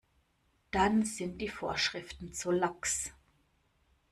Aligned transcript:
Dann 0.71 1.05
sind 1.05 1.37
die 1.39 1.47
Vorschriften 1.47 2.33
zu 2.33 2.49
lax. 2.49 3.11